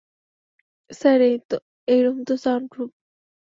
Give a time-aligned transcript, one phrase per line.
[0.89, 1.19] Sir,
[1.87, 2.91] এই room তো soundproof.